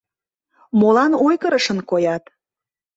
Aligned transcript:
—Молан 0.79 1.11
ойгырышын 1.25 1.79
коят? 1.89 2.23